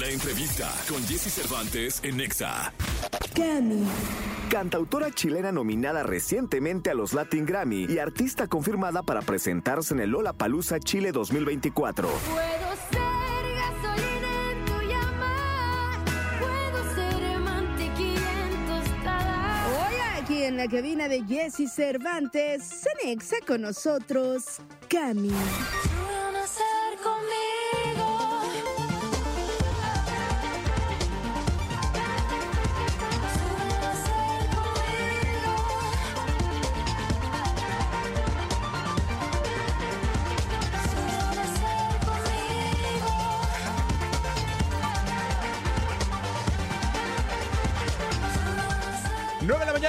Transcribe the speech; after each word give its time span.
La 0.00 0.08
entrevista 0.08 0.72
con 0.88 1.06
Jesse 1.06 1.30
Cervantes 1.30 2.00
en 2.02 2.16
Nexa. 2.16 2.72
Cami. 3.34 3.84
Cantautora 4.48 5.10
chilena 5.10 5.52
nominada 5.52 6.02
recientemente 6.02 6.88
a 6.88 6.94
los 6.94 7.12
Latin 7.12 7.44
Grammy 7.44 7.84
y 7.84 7.98
artista 7.98 8.46
confirmada 8.46 9.02
para 9.02 9.20
presentarse 9.20 9.92
en 9.92 10.00
el 10.00 10.08
Lola 10.08 10.32
Palusa 10.32 10.80
Chile 10.80 11.12
2024. 11.12 12.08
Puedo 12.08 12.38
ser 12.90 13.44
gasolina 13.56 14.52
en 14.52 14.64
tu 14.64 14.80
llama, 14.88 16.04
puedo 16.38 16.94
ser 16.94 17.38
mantequilla 17.40 18.48
en 18.48 18.66
tostada. 18.68 19.66
Hoy 19.66 20.22
aquí 20.22 20.44
en 20.44 20.56
la 20.56 20.66
cabina 20.66 21.08
de 21.08 21.24
Jesse 21.26 21.70
Cervantes, 21.70 22.62
Cenexa 23.02 23.36
con 23.46 23.60
nosotros, 23.60 24.62
Cami. 24.88 25.34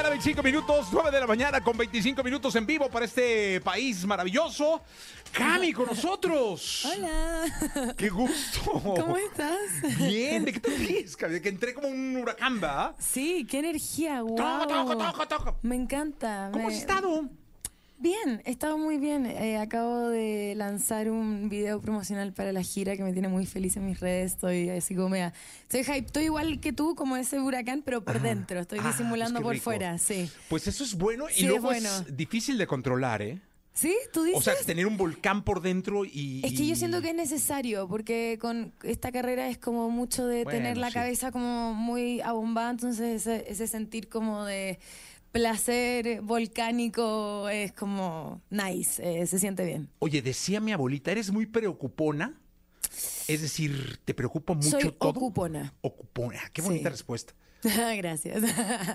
Mañana, 0.02 0.10
25 0.10 0.42
minutos, 0.44 0.88
9 0.92 1.12
de 1.12 1.20
la 1.20 1.28
mañana 1.28 1.62
con 1.62 1.78
25 1.78 2.24
minutos 2.24 2.56
en 2.56 2.66
vivo 2.66 2.90
para 2.90 3.06
este 3.06 3.62
país 3.62 4.04
maravilloso. 4.04 4.82
Cami 5.32 5.72
con 5.74 5.86
nosotros. 5.86 6.86
Hola, 6.86 7.94
¡Qué 7.96 8.10
gusto! 8.10 8.62
¿cómo 8.82 9.16
estás? 9.16 9.60
Bien, 10.00 10.44
¿de 10.44 10.54
qué 10.54 10.60
te 10.60 10.76
ríes, 10.76 11.16
Cami? 11.16 11.34
De 11.34 11.42
que 11.42 11.50
entré 11.50 11.76
como 11.76 11.88
un 11.88 12.18
huracán, 12.18 12.60
¿va? 12.64 12.96
Sí, 12.98 13.46
qué 13.50 13.60
energía, 13.60 14.24
wow. 14.24 14.36
Toco, 14.36 14.68
toco, 14.68 14.98
toco, 14.98 15.28
toco. 15.28 15.58
Me 15.62 15.76
encanta. 15.76 16.50
¿Cómo 16.52 16.68
me- 16.68 16.74
has 16.74 16.80
estado? 16.80 17.30
Bien, 18.02 18.42
he 18.46 18.50
estado 18.50 18.80
muy 18.80 18.98
bien. 18.98 19.28
Eh, 19.28 19.58
acabo 19.60 20.10
de 20.10 20.56
lanzar 20.56 21.08
un 21.12 21.50
video 21.50 21.80
promocional 21.80 22.34
para 22.34 22.52
la 22.52 22.64
gira 22.64 22.98
que 22.98 23.04
me 23.04 23.14
tiene 23.14 23.28
muy 23.28 23.46
feliz 23.46 23.78
en 23.78 23.86
mis 23.86 24.00
redes. 24.00 24.32
Estoy 24.32 24.70
así 24.70 24.96
como 24.96 25.10
mea. 25.10 25.34
Estoy 25.70 25.84
hype. 25.84 26.08
Estoy 26.08 26.24
igual 26.24 26.60
que 26.60 26.74
tú, 26.74 26.96
como 26.96 27.16
ese 27.16 27.40
huracán, 27.40 27.84
pero 27.86 28.04
por 28.04 28.20
dentro. 28.20 28.60
Estoy 28.60 28.80
Ah, 28.82 28.88
disimulando 28.88 29.40
por 29.44 29.54
rico. 29.54 29.66
fuera, 29.66 30.00
sí. 30.00 30.28
Pues 30.50 30.66
eso 30.68 30.84
es 30.84 30.96
bueno 30.96 31.28
Sí, 31.30 31.42
y 31.42 31.46
es 31.46 31.50
luego 31.52 31.68
bueno. 31.68 31.90
es 32.08 32.18
difícil 32.18 32.58
de 32.58 32.66
controlar, 32.66 33.22
¿eh? 33.22 33.40
¿Sí? 33.74 33.96
¿Tú 34.12 34.24
dices? 34.24 34.40
O 34.40 34.42
sea, 34.42 34.56
tener 34.66 34.88
un 34.88 34.98
volcán 34.98 35.44
por 35.44 35.62
dentro 35.62 36.04
y... 36.04 36.42
Es 36.44 36.54
que 36.54 36.66
yo 36.68 36.76
siento 36.76 37.02
que 37.04 37.10
es 37.12 37.16
necesario, 37.16 37.88
porque 37.88 38.38
con 38.42 38.74
esta 38.84 39.12
carrera 39.12 39.48
es 39.48 39.60
como 39.60 39.90
mucho 39.92 40.26
de 40.26 40.44
Bueno, 40.44 40.58
tener 40.58 40.78
la 40.78 40.88
sí. 40.88 40.94
cabeza 40.96 41.32
como 41.32 41.74
muy 41.76 42.20
abombada, 42.20 42.72
entonces 42.72 43.22
ese, 43.28 43.46
ese 43.50 43.68
sentir 43.68 44.10
como 44.10 44.44
de 44.44 44.78
placer 45.32 46.22
volcánico 46.22 47.48
es 47.50 47.72
como 47.74 48.42
nice, 48.50 49.22
eh, 49.22 49.26
se 49.28 49.40
siente 49.40 49.66
bien. 49.66 49.90
Oye, 50.00 50.22
decía 50.22 50.60
mi 50.60 50.72
abuelita, 50.72 51.12
¿eres 51.12 51.32
muy 51.32 51.46
preocupona? 51.46 52.38
Es 53.28 53.42
decir, 53.42 54.00
¿te 54.06 54.14
preocupa 54.14 54.54
mucho 54.54 54.70
Soy 54.72 54.92
todo? 54.92 55.10
ocupona. 55.12 55.74
Ocupona. 55.82 56.40
Qué 56.54 56.62
bonita 56.62 56.90
Sí. 56.90 56.92
respuesta. 56.92 57.34
Gracias. 57.98 58.44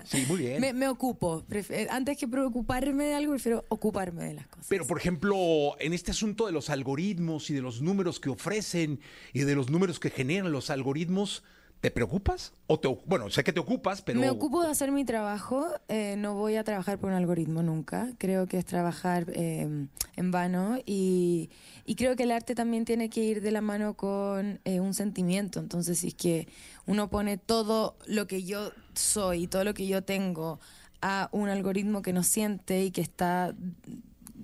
Sí, 0.05 0.25
muy 0.27 0.37
bien. 0.39 0.59
Me, 0.59 0.73
me 0.73 0.87
ocupo. 0.89 1.43
Eh, 1.49 1.87
Antes 1.89 2.17
que 2.17 2.27
preocuparme 2.27 3.05
de 3.05 3.15
algo, 3.15 3.31
prefiero 3.31 3.65
ocuparme 3.69 4.25
de 4.25 4.33
las 4.33 4.47
cosas. 4.47 4.65
Pero, 4.67 4.85
por 4.85 4.97
ejemplo, 4.99 5.75
en 5.79 5.93
este 5.93 6.11
asunto 6.11 6.45
de 6.45 6.51
los 6.51 6.69
algoritmos 6.69 7.49
y 7.49 7.53
de 7.53 7.61
los 7.61 7.81
números 7.81 8.19
que 8.19 8.29
ofrecen 8.29 8.99
y 9.33 9.39
de 9.39 9.55
los 9.55 9.69
números 9.69 9.99
que 10.01 10.09
generan 10.09 10.51
los 10.51 10.69
algoritmos, 10.69 11.43
¿te 11.81 11.91
preocupas? 11.91 12.53
O 12.67 12.79
te, 12.79 12.87
bueno, 13.05 13.29
sé 13.29 13.43
que 13.43 13.53
te 13.53 13.59
ocupas, 13.59 14.01
pero... 14.01 14.19
Me 14.19 14.29
ocupo 14.29 14.63
de 14.63 14.71
hacer 14.71 14.91
mi 14.91 15.05
trabajo, 15.05 15.65
eh, 15.87 16.15
no 16.17 16.33
voy 16.33 16.55
a 16.55 16.63
trabajar 16.63 16.97
por 16.97 17.09
un 17.11 17.15
algoritmo 17.15 17.61
nunca, 17.63 18.09
creo 18.17 18.47
que 18.47 18.57
es 18.57 18.65
trabajar 18.65 19.27
eh, 19.33 19.87
en 20.15 20.31
vano 20.31 20.77
y, 20.85 21.49
y 21.85 21.95
creo 21.95 22.15
que 22.15 22.23
el 22.23 22.31
arte 22.31 22.55
también 22.55 22.83
tiene 22.83 23.09
que 23.09 23.23
ir 23.23 23.41
de 23.41 23.51
la 23.51 23.61
mano 23.61 23.93
con 23.93 24.59
eh, 24.65 24.79
un 24.79 24.93
sentimiento, 24.93 25.59
entonces 25.59 25.99
si 25.99 26.07
es 26.07 26.13
que 26.15 26.47
uno 26.85 27.09
pone 27.09 27.37
todo 27.37 27.95
lo 28.05 28.27
que 28.27 28.43
yo 28.43 28.71
soy, 28.93 29.47
todo 29.47 29.63
lo 29.63 29.73
que 29.73 29.87
yo 29.87 30.03
tengo 30.03 30.59
a 31.01 31.29
un 31.31 31.49
algoritmo 31.49 32.01
que 32.01 32.11
no 32.11 32.23
siente 32.23 32.83
y 32.83 32.91
que 32.91 33.01
está 33.01 33.53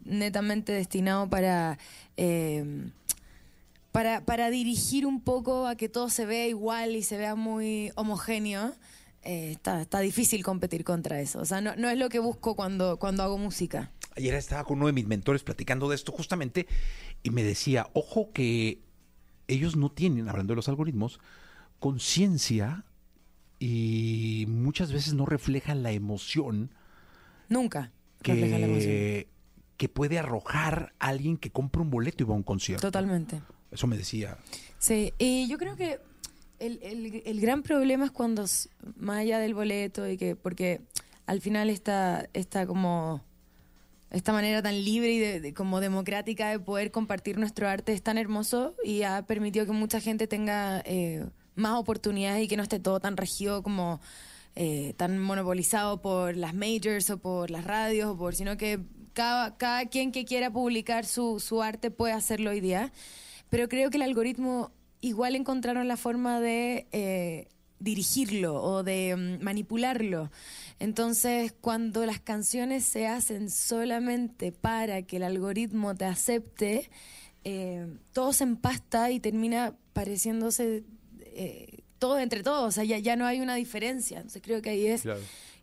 netamente 0.05 0.71
destinado 0.71 1.29
para... 1.29 1.79
eh, 2.17 2.91
para, 3.93 4.25
para 4.25 4.49
dirigir 4.49 5.05
un 5.05 5.21
poco 5.21 5.67
a 5.67 5.75
que 5.75 5.87
todo 5.87 6.09
se 6.09 6.25
vea 6.25 6.47
igual 6.47 6.95
y 6.95 7.03
se 7.03 7.15
vea 7.15 7.35
muy 7.35 7.91
homogéneo, 7.95 8.73
eh, 9.21 9.51
está, 9.51 9.81
está 9.81 9.99
difícil 9.99 10.43
competir 10.43 10.83
contra 10.83 11.21
eso. 11.21 11.39
O 11.39 11.45
sea, 11.45 11.61
no, 11.61 11.75
no 11.75 11.89
es 11.89 11.97
lo 11.99 12.09
que 12.09 12.17
busco 12.17 12.55
cuando, 12.55 12.97
cuando 12.97 13.21
hago 13.21 13.37
música. 13.37 13.91
Ayer 14.17 14.33
estaba 14.33 14.63
con 14.63 14.77
uno 14.77 14.87
de 14.87 14.93
mis 14.93 15.05
mentores 15.05 15.43
platicando 15.43 15.87
de 15.89 15.95
esto 15.95 16.11
justamente 16.11 16.67
y 17.21 17.29
me 17.29 17.43
decía, 17.43 17.87
ojo 17.93 18.31
que 18.33 18.81
ellos 19.47 19.75
no 19.75 19.91
tienen, 19.91 20.27
hablando 20.27 20.53
de 20.53 20.55
los 20.55 20.69
algoritmos, 20.69 21.19
conciencia 21.77 22.85
y 23.59 24.45
muchas 24.49 24.91
veces 24.91 25.13
no 25.13 25.27
reflejan 25.27 25.83
la 25.83 25.91
emoción 25.91 26.71
Nunca 27.47 27.91
refleja 28.21 28.57
la 28.57 28.65
emoción. 28.65 28.87
que, 28.89 29.27
que 29.77 29.87
puede 29.87 30.17
arrojar 30.17 30.93
alguien 30.97 31.37
que 31.37 31.51
compra 31.51 31.83
un 31.83 31.91
boleto 31.91 32.23
y 32.23 32.25
va 32.25 32.33
a 32.33 32.37
un 32.37 32.43
concierto. 32.43 32.87
Totalmente. 32.87 33.41
Eso 33.73 33.87
me 33.87 33.97
decía. 33.97 34.37
Sí, 34.79 35.13
y 35.17 35.47
yo 35.47 35.57
creo 35.57 35.75
que 35.75 35.99
el, 36.59 36.79
el- 36.83 37.23
el 37.25 37.41
gran 37.41 37.63
problema 37.63 38.05
es 38.05 38.11
cuando, 38.11 38.45
más 38.97 39.17
allá 39.17 39.39
del 39.39 39.53
boleto, 39.53 40.07
y 40.07 40.17
que 40.17 40.35
porque 40.35 40.81
al 41.25 41.41
final 41.41 41.69
esta, 41.69 42.27
esta 42.33 42.65
como 42.67 43.21
esta 44.11 44.31
manera 44.31 44.61
tan 44.61 44.83
libre 44.83 45.11
y 45.11 45.19
de- 45.39 45.53
como 45.53 45.79
democrática 45.79 46.49
de 46.49 46.59
poder 46.59 46.91
compartir 46.91 47.37
nuestro 47.39 47.67
arte 47.67 47.93
es 47.93 48.01
tan 48.03 48.17
hermoso 48.19 48.75
y 48.83 49.01
ha 49.03 49.23
permitido 49.25 49.65
que 49.65 49.71
mucha 49.71 49.99
gente 49.99 50.27
tenga 50.27 50.81
eh, 50.85 51.25
más 51.55 51.73
oportunidades 51.79 52.43
y 52.43 52.47
que 52.47 52.55
no 52.57 52.61
esté 52.63 52.79
todo 52.79 52.99
tan 52.99 53.17
regido 53.17 53.63
como 53.63 53.99
eh, 54.55 54.93
tan 54.97 55.17
monopolizado 55.17 55.99
por 55.99 56.37
las 56.37 56.53
majors 56.53 57.09
o 57.09 57.17
por 57.17 57.49
las 57.49 57.63
radios 57.63 58.11
o 58.11 58.17
por 58.17 58.35
sino 58.35 58.55
que 58.55 58.79
cada, 59.13 59.57
cada 59.57 59.85
quien 59.87 60.11
que 60.11 60.25
quiera 60.25 60.51
publicar 60.51 61.05
su, 61.05 61.39
su 61.39 61.63
arte 61.63 61.89
puede 61.89 62.13
hacerlo 62.13 62.51
hoy 62.51 62.61
día 62.61 62.91
pero 63.53 63.69
creo 63.69 63.91
que 63.91 63.97
el 63.97 64.01
algoritmo 64.01 64.71
igual 64.99 65.35
encontraron 65.35 65.87
la 65.87 65.95
forma 65.95 66.39
de 66.39 66.87
eh, 66.91 67.49
dirigirlo 67.77 68.55
o 68.55 68.81
de 68.81 69.15
mm, 69.15 69.43
manipularlo. 69.43 70.31
Entonces, 70.79 71.53
cuando 71.61 72.03
las 72.07 72.19
canciones 72.19 72.83
se 72.83 73.05
hacen 73.05 73.51
solamente 73.51 74.51
para 74.51 75.03
que 75.03 75.17
el 75.17 75.23
algoritmo 75.23 75.93
te 75.93 76.05
acepte, 76.05 76.89
eh, 77.43 77.85
todo 78.11 78.33
se 78.33 78.43
empasta 78.43 79.11
y 79.11 79.19
termina 79.19 79.75
pareciéndose 79.93 80.83
eh, 81.19 81.83
todo 81.99 82.17
entre 82.17 82.41
todos. 82.41 82.69
O 82.69 82.71
sea, 82.71 82.85
ya, 82.85 82.97
ya 82.97 83.15
no 83.15 83.27
hay 83.27 83.39
una 83.39 83.53
diferencia. 83.53 84.17
Entonces, 84.17 84.41
creo 84.41 84.63
que 84.63 84.71
ahí 84.71 84.87
es. 84.87 85.03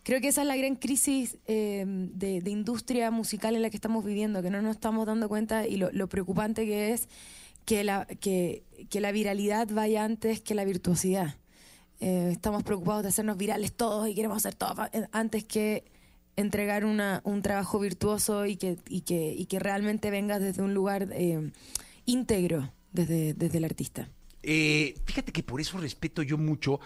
Creo 0.05 0.21
que 0.21 0.29
esa 0.29 0.43
es 0.43 0.47
la 0.47 0.57
gran 0.57 0.77
crisis 0.77 1.39
eh, 1.47 1.85
de, 1.87 2.41
de 2.41 2.51
industria 2.53 3.11
musical 3.11 3.57
en 3.57 3.63
la 3.63 3.69
que 3.69 3.77
estamos 3.77 4.05
viviendo, 4.05 4.43
que 4.43 4.49
no 4.49 4.63
nos 4.63 4.77
estamos 4.77 5.07
dando 5.07 5.29
cuenta 5.29 5.67
y 5.67 5.77
lo, 5.77 5.91
lo 5.91 6.09
preocupante 6.09 6.65
que 6.65 6.93
es 6.93 7.09
que 7.65 7.85
la, 7.85 8.07
que, 8.07 8.65
que 8.89 9.01
la 9.01 9.13
viralidad 9.13 9.69
vaya 9.71 10.05
antes 10.05 10.41
que 10.41 10.55
la 10.55 10.65
virtuosidad. 10.65 11.37
Eh, 12.01 12.31
estamos 12.33 12.63
preocupados 12.63 13.03
de 13.03 13.11
hacernos 13.11 13.37
virales 13.37 13.73
todos 13.75 14.09
y 14.09 14.15
queremos 14.15 14.39
hacer 14.39 14.55
todo 14.55 14.89
antes 15.13 15.45
que 15.45 15.85
entregar 16.37 16.85
una, 16.85 17.21
un 17.25 17.43
trabajo 17.43 17.79
virtuoso 17.79 18.47
y 18.47 18.57
que, 18.57 18.79
y, 18.89 19.03
que, 19.03 19.35
y 19.37 19.47
que 19.47 19.59
realmente 19.59 20.11
venga 20.11 20.39
desde 20.39 20.63
un 20.63 20.75
lugar 20.75 21.09
eh, 21.13 21.51
íntegro, 22.07 22.73
desde, 22.93 23.35
desde 23.35 23.59
el 23.59 23.65
artista. 23.65 24.09
Eh, 24.43 24.95
fíjate 25.05 25.33
que 25.33 25.43
por 25.43 25.61
eso 25.61 25.79
respeto 25.79 26.23
yo 26.23 26.39
mucho. 26.39 26.81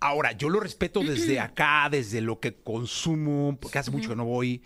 Ahora, 0.00 0.32
yo 0.32 0.48
lo 0.48 0.60
respeto 0.60 1.00
desde 1.04 1.40
acá, 1.40 1.88
desde 1.90 2.20
lo 2.20 2.40
que 2.40 2.54
consumo, 2.54 3.56
porque 3.60 3.78
hace 3.78 3.90
mucho 3.90 4.10
que 4.10 4.16
no 4.16 4.24
voy. 4.24 4.62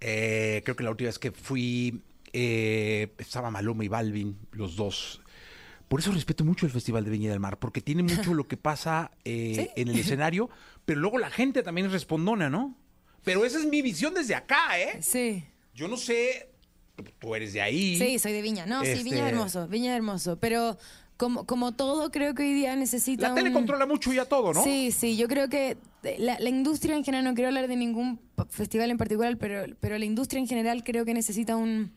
Eh, 0.00 0.62
creo 0.64 0.76
que 0.76 0.84
la 0.84 0.90
última 0.90 1.08
vez 1.08 1.18
que 1.18 1.30
fui 1.30 2.02
eh, 2.32 3.12
estaba 3.18 3.50
Maluma 3.50 3.84
y 3.84 3.88
Balvin, 3.88 4.38
los 4.52 4.76
dos. 4.76 5.20
Por 5.88 6.00
eso 6.00 6.10
respeto 6.12 6.44
mucho 6.44 6.64
el 6.64 6.72
Festival 6.72 7.04
de 7.04 7.10
Viña 7.10 7.30
del 7.30 7.40
Mar, 7.40 7.58
porque 7.58 7.80
tiene 7.80 8.02
mucho 8.02 8.32
lo 8.34 8.48
que 8.48 8.56
pasa 8.56 9.10
eh, 9.24 9.70
en 9.76 9.88
el 9.88 9.98
escenario, 9.98 10.48
pero 10.84 11.00
luego 11.00 11.18
la 11.18 11.30
gente 11.30 11.62
también 11.62 11.86
es 11.86 11.92
respondona, 11.92 12.48
¿no? 12.48 12.76
Pero 13.24 13.44
esa 13.44 13.58
es 13.58 13.66
mi 13.66 13.82
visión 13.82 14.14
desde 14.14 14.34
acá, 14.34 14.78
¿eh? 14.80 14.98
Sí. 15.02 15.44
Yo 15.74 15.88
no 15.88 15.96
sé, 15.96 16.50
tú- 17.20 17.34
eres 17.34 17.52
de 17.52 17.62
ahí. 17.62 17.96
Sí, 17.98 18.18
soy 18.18 18.32
de 18.32 18.42
Viña. 18.42 18.66
No, 18.66 18.80
sí, 18.82 18.88
Este- 18.88 19.04
Viña 19.04 19.26
es 19.26 19.32
hermoso, 19.32 19.68
Viña 19.68 19.92
es 19.92 19.96
hermoso. 19.96 20.38
Pero 20.40 20.76
como, 21.18 21.46
como 21.46 21.72
todo, 21.72 22.10
creo 22.10 22.34
que 22.34 22.42
hoy 22.42 22.52
día 22.52 22.74
necesita. 22.74 23.28
La 23.28 23.34
tele 23.34 23.48
un- 23.50 23.54
controla 23.54 23.86
mucho 23.86 24.12
ya 24.12 24.24
todo, 24.24 24.52
¿no? 24.52 24.64
Sí, 24.64 24.90
sí, 24.92 25.16
yo 25.16 25.28
creo 25.28 25.48
que 25.48 25.76
la, 26.18 26.38
la 26.40 26.48
industria 26.48 26.96
en 26.96 27.04
general, 27.04 27.24
no 27.24 27.34
quiero 27.34 27.48
hablar 27.48 27.68
de 27.68 27.76
ningún 27.76 28.18
festival 28.48 28.90
en 28.90 28.98
particular, 28.98 29.36
pero, 29.38 29.72
pero 29.78 29.96
la 29.98 30.04
industria 30.04 30.40
en 30.40 30.48
general 30.48 30.82
creo 30.82 31.04
que 31.04 31.14
necesita 31.14 31.54
un. 31.54 31.92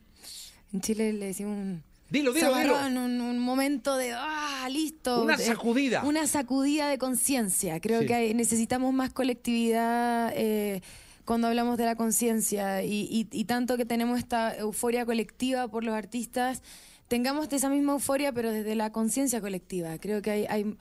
En 0.75 0.81
Chile 0.81 1.13
le 1.13 1.27
decimos 1.27 1.57
un 1.57 1.83
Dilo, 2.09 2.33
dilo, 2.33 2.55
dilo. 2.55 2.75
un, 2.85 3.19
un 3.21 3.39
momento 3.39 3.97
de, 3.97 4.11
ah, 4.13 4.67
listo. 4.69 5.23
Una 5.23 5.37
de- 5.37 5.43
sacudida. 5.45 6.03
Una 6.03 6.27
sacudida 6.27 6.87
de 6.87 6.97
conciencia. 6.97 7.79
Creo 7.79 8.01
Sí. 8.01 8.07
que 8.07 8.13
hay- 8.13 8.33
necesitamos 8.33 8.93
más 8.93 9.11
colectividad 9.11 10.31
eh, 10.35 10.81
cuando 11.25 11.47
hablamos 11.47 11.77
de 11.77 11.85
la 11.85 11.95
conciencia 11.95 12.83
y, 12.83 13.07
y- 13.09 13.27
y 13.31 13.45
tanto 13.45 13.77
que 13.77 13.85
tenemos 13.85 14.19
esta 14.19 14.55
euforia 14.55 15.05
colectiva 15.05 15.67
por 15.67 15.83
los 15.83 15.95
artistas, 15.95 16.61
tengamos 17.07 17.51
esa 17.51 17.69
misma 17.69 17.93
euforia 17.93 18.31
pero 18.31 18.51
desde 18.51 18.75
la 18.75 18.91
conciencia 18.91 19.41
colectiva. 19.41 19.97
Creo 19.97 20.21
que 20.21 20.29
hay, 20.31 20.45
hay, 20.47 20.75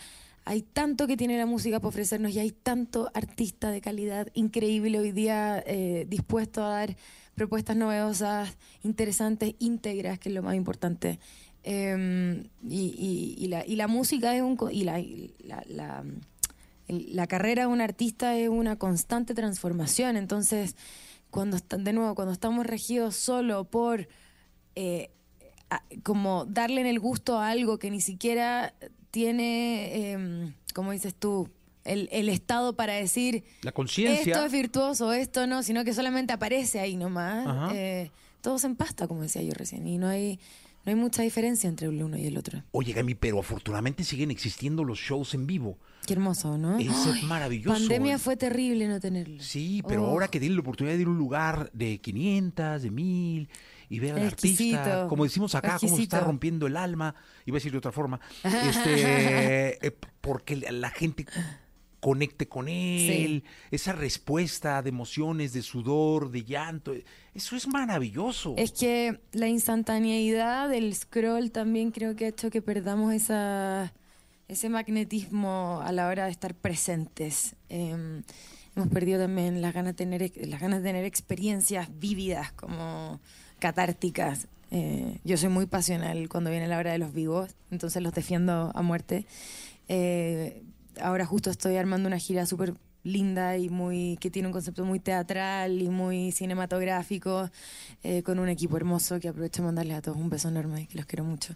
hay 0.45 0.61
tanto 0.63 1.07
que 1.07 1.17
tiene 1.17 1.39
la 1.39 1.47
música 1.47 1.79
para 1.81 1.89
ofrecernos 1.89 2.33
y 2.33 2.39
hay 2.41 2.51
tanto 2.51 3.11
artista 3.15 3.71
de 3.71 3.81
calidad 3.81 4.29
increíble 4.35 4.99
hoy 4.99 5.13
día 5.13 5.63
eh, 5.67 6.05
dispuesto 6.09 6.63
a 6.63 6.69
dar 6.69 6.97
propuestas 7.35 7.77
novedosas, 7.77 8.57
interesantes, 8.83 9.55
íntegras, 9.59 10.19
que 10.19 10.29
es 10.29 10.35
lo 10.35 10.43
más 10.43 10.55
importante. 10.55 11.19
Eh, 11.63 12.45
y, 12.63 12.81
y- 13.39 13.45
y 13.45 13.49
la, 13.49 13.67
y 13.67 13.77
la 13.77 13.89
música 13.89 14.35
es 14.37 14.43
un... 14.43 14.57
Y 14.71 14.85
la, 14.85 15.03
la, 15.39 15.65
la- 15.69 17.27
carrera 17.27 17.63
de 17.63 17.69
un 17.69 17.81
artista 17.81 18.37
es 18.37 18.49
una 18.49 18.77
constante 18.77 19.35
transformación. 19.35 20.17
Entonces, 20.17 20.77
cuando 21.31 21.59
de 21.79 21.93
nuevo, 21.93 22.15
cuando 22.15 22.33
estamos 22.33 22.67
regidos 22.67 23.17
solo 23.17 23.65
por 23.65 24.07
eh, 24.77 25.11
como 26.03 26.45
darle 26.45 26.81
en 26.83 26.87
el 26.87 27.01
gusto 27.01 27.39
a 27.39 27.49
algo 27.49 27.79
que 27.79 27.91
ni 27.91 28.01
siquiera 28.01 28.75
tiene, 29.11 30.13
eh, 30.13 30.55
como 30.75 30.93
dices 30.93 31.15
tú, 31.15 31.49
el, 31.85 32.09
el 32.13 32.29
estado 32.29 32.75
para 32.77 32.95
decir 32.95 33.45
La 33.63 33.73
conciencia. 33.73 34.33
esto 34.35 34.45
es 34.47 34.53
virtuoso, 34.53 35.13
esto 35.13 35.47
no, 35.47 35.63
sino 35.63 35.85
que 35.85 35.93
solamente 35.95 36.33
aparece 36.33 36.81
ahí 36.81 36.97
nomás. 36.97 37.73
Eh, 37.75 38.11
todo 38.41 38.59
se 38.59 38.67
empasta, 38.67 39.07
como 39.09 39.23
decía 39.23 39.43
yo 39.43 39.53
recién, 39.55 39.87
y 39.87 39.97
no 39.99 40.09
hay, 40.09 40.39
no 40.85 40.91
hay 40.91 40.97
mucha 40.97 41.23
diferencia 41.23 41.69
entre 41.69 41.87
el 41.89 42.03
uno 42.03 42.17
y 42.19 42.27
el 42.27 42.37
otro. 42.37 42.63
Oye, 42.73 42.93
Gami, 42.93 43.15
pero 43.15 43.39
afortunadamente 43.41 44.05
siguen 44.05 44.31
existiendo 44.31 44.85
los 44.85 44.99
shows 44.99 45.33
en 45.35 45.47
vivo. 45.47 45.79
Qué 46.07 46.13
hermoso, 46.13 46.59
¿no? 46.59 46.79
Eso 46.79 47.15
es 47.15 47.23
maravilloso. 47.23 47.73
Pandemia 47.79 48.19
fue 48.19 48.37
terrible 48.37 48.87
no 48.87 49.01
tenerlo. 49.01 49.43
Sí, 49.43 49.83
pero 49.89 50.05
Oh. 50.05 50.09
ahora 50.11 50.29
que 50.29 50.39
tienen 50.39 50.57
la 50.57 50.61
oportunidad 50.61 50.95
de 50.97 51.01
ir 51.01 51.07
a 51.07 51.11
un 51.11 51.17
lugar 51.17 51.71
de 51.73 51.99
500, 51.99 52.83
de 52.83 52.91
1000 52.91 53.49
y 53.89 53.99
ver 54.01 54.13
al 54.15 54.25
Exquisito. 54.29 54.79
artista, 54.79 55.07
como 55.09 55.25
decimos 55.25 55.55
acá, 55.55 55.79
cómo 55.81 55.93
está 55.93 56.03
Exquisito. 56.03 56.21
rompiendo 56.21 56.67
el 56.67 56.77
alma, 56.77 57.15
iba 57.47 57.55
a 57.57 57.59
decir 57.59 57.73
de 57.73 57.79
otra 57.79 57.93
forma, 57.93 58.21
este, 58.45 59.87
eh, 59.87 59.97
porque 60.21 60.57
la 60.57 60.91
gente 60.91 61.25
conecte 62.05 62.47
con 62.47 62.69
él, 62.69 63.45
esa 63.71 63.93
respuesta 63.93 64.83
de 64.83 64.91
emociones, 64.91 65.55
de 65.55 65.63
sudor, 65.63 66.31
de 66.31 66.45
llanto, 66.45 66.93
eso 67.35 67.57
es 67.57 67.67
maravilloso. 67.67 68.53
Es 68.59 68.73
que 68.73 69.21
la 69.33 69.49
instantaneidad 69.49 70.69
del 70.69 70.95
scroll 70.95 71.51
también 71.51 71.93
creo 71.93 72.15
que 72.15 72.27
ha 72.27 72.29
hecho 72.29 72.51
que 72.51 72.61
perdamos 72.61 73.15
esa, 73.15 73.95
ese 74.49 74.69
magnetismo 74.69 75.81
a 75.83 75.93
la 75.93 76.09
hora 76.09 76.27
de 76.27 76.31
estar 76.31 76.55
presentes. 76.55 77.57
Eh, 77.71 77.97
hemos 78.77 78.89
perdido 78.91 79.19
también 79.21 79.63
las 79.63 79.73
ganas 79.73 79.97
de 79.97 80.05
tener, 80.05 80.31
las 80.47 80.61
ganas 80.61 80.83
de 80.83 80.91
tener 80.91 81.07
experiencias 81.07 81.89
vívidas, 81.99 82.53
como 82.53 83.19
catárticas. 83.61 84.47
Eh, 84.71 85.21
yo 85.25 85.39
soy 85.39 85.49
muy 85.49 85.65
pasional 85.65 86.29
cuando 86.29 86.51
viene 86.51 86.69
la 86.69 86.77
hora 86.77 86.93
de 86.93 86.99
los 86.99 87.15
vivos, 87.15 87.57
entonces 87.71 88.03
los 88.03 88.13
defiendo 88.13 88.73
a 88.75 88.83
muerte. 88.83 89.25
Eh, 89.89 90.65
ahora 91.01 91.27
justo 91.27 91.51
estoy 91.51 91.77
armando 91.77 92.07
una 92.09 92.19
gira 92.19 92.47
súper 92.47 92.75
linda 93.03 93.59
y 93.59 93.69
muy 93.69 94.17
que 94.21 94.31
tiene 94.31 94.49
un 94.49 94.53
concepto 94.53 94.85
muy 94.85 94.99
teatral 94.99 95.83
y 95.83 95.89
muy 95.91 96.33
cinematográfico 96.33 97.51
eh, 98.03 98.23
con 98.23 98.39
un 98.39 98.49
equipo 98.49 98.77
hermoso 98.79 99.21
que 99.21 99.29
aprovecho 99.29 99.61
de 99.63 99.67
mandarles 99.67 99.99
a 99.99 100.03
todos 100.03 100.17
un 100.17 100.31
beso 100.31 100.49
enorme 100.49 100.87
que 100.89 100.97
los 100.97 101.05
quiero 101.07 101.25
mucho 101.25 101.55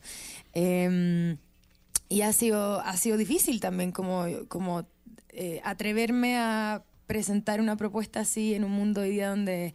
Eh, 0.54 1.36
y 2.10 2.22
ha 2.22 2.32
sido 2.32 2.80
ha 2.80 2.96
sido 2.96 3.16
difícil 3.16 3.60
también 3.60 3.92
como 3.92 4.24
como 4.48 4.86
eh, 5.30 5.60
atreverme 5.64 6.36
a 6.38 6.82
presentar 7.06 7.60
una 7.60 7.76
propuesta 7.76 8.20
así 8.20 8.54
en 8.54 8.64
un 8.64 8.72
mundo 8.72 9.02
hoy 9.02 9.10
día 9.10 9.28
donde 9.30 9.74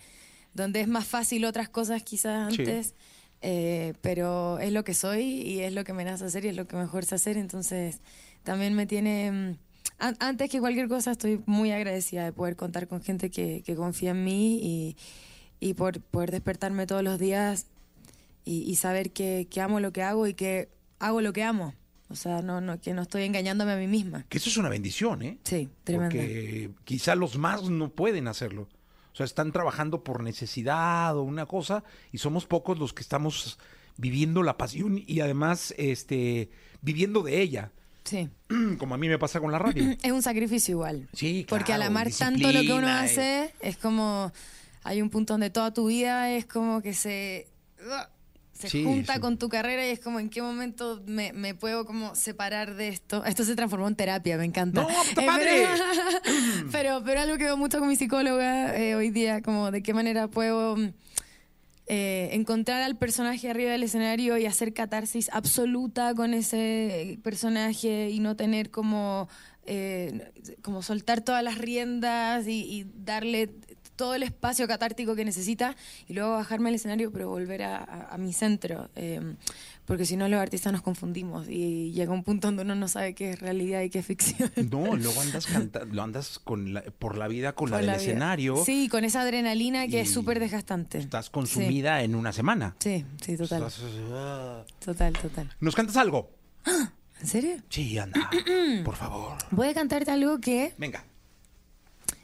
donde 0.54 0.82
es 0.82 0.88
más 0.88 1.06
fácil 1.06 1.46
otras 1.46 1.70
cosas 1.70 2.04
quizás 2.04 2.54
Sí. 2.54 2.62
antes 2.62 2.94
eh, 3.42 3.94
pero 4.02 4.58
es 4.60 4.72
lo 4.72 4.84
que 4.84 4.94
soy 4.94 5.24
y 5.42 5.60
es 5.62 5.74
lo 5.74 5.84
que 5.84 5.94
me 5.94 6.06
nace 6.06 6.26
hacer 6.26 6.46
y 6.46 6.50
es 6.50 6.56
lo 6.56 6.66
que 6.68 6.76
mejor 6.76 7.04
sé 7.06 7.16
hacer 7.16 7.38
entonces 7.38 8.00
también 8.44 8.74
me 8.74 8.86
tiene 8.86 9.32
mm, 9.32 9.58
an- 10.00 10.18
antes 10.20 10.50
que 10.50 10.60
cualquier 10.60 10.88
cosa 10.88 11.12
estoy 11.12 11.42
muy 11.46 11.72
agradecida 11.72 12.24
de 12.26 12.32
poder 12.34 12.56
contar 12.56 12.88
con 12.88 13.02
gente 13.02 13.30
que, 13.32 13.64
que 13.66 13.76
confía 13.76 14.12
en 14.12 14.24
mí 14.24 14.60
y, 14.62 14.98
y 15.60 15.74
por 15.74 16.00
poder 16.02 16.32
despertarme 16.32 16.86
todos 16.86 17.04
los 17.04 17.20
días 17.20 17.68
y, 18.46 18.62
y 18.70 18.76
saber 18.76 19.12
que, 19.12 19.48
que 19.50 19.62
amo 19.62 19.80
lo 19.80 19.92
que 19.94 20.04
hago 20.04 20.28
y 20.28 20.34
que 20.34 20.70
hago 21.00 21.22
lo 21.22 21.34
que 21.34 21.44
amo. 21.44 21.74
O 22.10 22.16
sea, 22.16 22.42
no, 22.44 22.62
no, 22.62 22.80
que 22.80 22.94
no 22.94 23.02
estoy 23.02 23.24
engañándome 23.24 23.72
a 23.72 23.78
mí 23.78 23.88
misma. 23.88 24.26
Que 24.30 24.38
eso 24.38 24.50
es 24.50 24.58
una 24.58 24.70
bendición, 24.70 25.24
¿eh? 25.24 25.40
Sí, 25.44 25.68
tremendo. 25.84 26.16
Porque 26.16 26.70
quizá 26.84 27.16
los 27.16 27.38
más 27.38 27.64
no 27.70 27.90
pueden 27.90 28.28
hacerlo. 28.28 28.68
O 29.12 29.16
sea, 29.16 29.26
están 29.26 29.52
trabajando 29.52 30.04
por 30.04 30.22
necesidad 30.22 31.16
o 31.18 31.24
una 31.24 31.46
cosa 31.48 31.84
y 32.12 32.18
somos 32.20 32.46
pocos 32.46 32.78
los 32.78 32.94
que 32.94 33.02
estamos 33.02 33.58
viviendo 33.98 34.44
la 34.44 34.58
pasión 34.58 35.02
y 35.06 35.22
además 35.22 35.74
este 35.78 36.50
viviendo 36.82 37.22
de 37.24 37.42
ella, 37.42 37.72
Sí. 38.04 38.30
como 38.78 38.96
a 38.96 38.98
mí 38.98 39.08
me 39.08 39.18
pasa 39.20 39.40
con 39.40 39.52
la 39.52 39.60
radio. 39.60 39.96
Es 40.02 40.12
un 40.12 40.22
sacrificio 40.22 40.74
igual. 40.74 41.08
Sí, 41.14 41.46
Porque 41.50 41.74
al 41.74 41.80
claro, 41.80 41.92
amar 41.92 42.12
tanto 42.12 42.52
lo 42.52 42.62
que 42.62 42.74
uno 42.74 42.88
disciplina, 43.02 43.02
eh. 43.06 43.06
hace, 43.06 43.54
es 43.62 43.78
como. 43.78 44.32
Hay 44.86 45.02
un 45.02 45.10
punto 45.10 45.34
donde 45.36 45.50
toda 45.50 45.74
tu 45.74 45.88
vida 45.88 46.32
es 46.32 46.46
como 46.46 46.82
que 46.82 46.94
se. 46.94 47.48
¡ah! 47.90 48.10
Se 48.54 48.70
Sí, 48.70 48.84
junta 48.84 49.16
sí. 49.16 49.20
con 49.20 49.38
tu 49.40 49.50
carrera 49.50 49.86
y 49.86 49.90
es 49.90 50.00
como 50.00 50.20
en 50.20 50.30
qué 50.30 50.42
momento 50.42 51.02
me, 51.08 51.34
me 51.34 51.56
puedo 51.56 51.86
como 51.86 52.14
separar 52.16 52.76
de 52.76 52.90
esto. 52.90 53.26
Esto 53.26 53.44
se 53.44 53.56
transformó 53.56 53.88
en 53.88 53.96
terapia, 53.96 54.38
me 54.38 54.46
encanta. 54.46 54.84
¡No, 54.84 54.88
Eh, 55.22 55.26
padre! 55.26 55.66
Pero, 55.66 56.70
pero, 56.72 57.04
pero 57.04 57.22
algo 57.22 57.38
que 57.38 57.46
veo 57.46 57.58
mucho 57.58 57.80
con 57.80 57.88
mi 57.88 57.96
psicóloga 57.96 58.78
eh, 58.78 58.96
hoy 58.96 59.10
día, 59.10 59.42
como 59.42 59.72
de 59.72 59.82
qué 59.82 59.94
manera 59.96 60.28
puedo 60.28 60.78
mm, 60.78 60.94
eh, 61.88 62.30
encontrar 62.32 62.82
al 62.82 62.98
personaje 62.98 63.50
arriba 63.50 63.72
del 63.72 63.84
escenario 63.84 64.38
y 64.38 64.46
hacer 64.46 64.74
catarsis 64.74 65.30
absoluta 65.34 66.16
con 66.16 66.34
ese 66.34 67.20
personaje 67.24 68.10
y 68.10 68.20
no 68.20 68.38
tener 68.38 68.72
como, 68.72 69.28
eh, 69.66 70.32
como 70.62 70.82
soltar 70.82 71.22
todas 71.22 71.44
las 71.44 71.58
riendas 71.58 72.48
y, 72.48 72.62
y 72.64 72.86
darle 72.96 73.50
todo 73.96 74.16
el 74.16 74.24
espacio 74.24 74.68
catártico 74.68 75.16
que 75.16 75.24
necesita 75.26 75.76
y 76.08 76.14
luego 76.14 76.32
bajarme 76.32 76.70
al 76.70 76.76
escenario 76.76 77.12
pero 77.12 77.30
volver 77.30 77.64
a, 77.64 77.78
a- 77.78 78.14
a 78.14 78.18
mi 78.18 78.34
centro 78.34 78.90
eh, 78.96 79.36
porque 79.86 80.06
si 80.06 80.16
no 80.18 80.28
los 80.30 80.40
artistas 80.42 80.72
nos 80.74 80.82
confundimos 80.82 81.48
y 81.50 81.92
llega 81.92 82.12
un 82.12 82.24
punto 82.24 82.48
donde 82.48 82.64
uno 82.64 82.74
no 82.76 82.88
sabe 82.88 83.14
qué 83.14 83.32
es 83.32 83.40
realidad 83.40 83.82
y 83.82 83.90
qué 83.90 84.00
es 84.00 84.06
ficción 84.06 84.52
No, 84.72 84.96
luego 84.98 85.22
andas 85.22 85.46
canta- 85.46 85.86
lo 85.86 86.02
andas 86.04 86.40
con 86.40 86.74
la- 86.74 86.82
por 86.84 87.18
la 87.18 87.28
vida 87.28 87.54
con 87.54 87.70
la 87.70 87.78
Por 87.78 87.82
del 87.82 87.88
la 87.88 87.98
vida. 87.98 88.04
escenario. 88.04 88.64
sí 88.66 88.88
con 88.90 89.04
esa 89.06 89.22
adrenalina 89.22 89.88
que 89.88 90.02
es 90.02 90.12
súper 90.12 90.40
desgastante 90.40 90.98
Estás 90.98 91.30
consumida 91.30 92.02
en 92.04 92.16
una 92.16 92.34
semana. 92.34 92.76
sí 92.80 93.06
sí 93.22 93.38
total 93.38 93.64
Estás- 93.64 93.82
ah. 94.12 94.66
total 94.84 95.14
total 95.14 95.50
¿Nos 95.60 95.76
cantas 95.76 95.98
algo? 95.98 96.32
¿en 97.22 97.28
serio? 97.28 97.56
Sí, 97.70 97.98
anda. 97.98 98.30
Por 98.84 98.96
favor. 98.96 99.38
Voy 99.52 99.68
a 99.68 99.74
cantarte 99.74 100.12
algo 100.12 100.40
que 100.40 100.74
Venga. 100.78 101.06